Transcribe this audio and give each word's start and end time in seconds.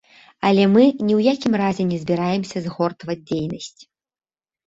Але 0.47 0.61
мы 0.75 0.85
ні 1.07 1.13
ў 1.17 1.33
якім 1.35 1.53
разе 1.63 1.83
не 1.91 1.99
збіраемся 2.03 2.57
згортваць 2.65 3.19
дзейнасць. 3.29 3.81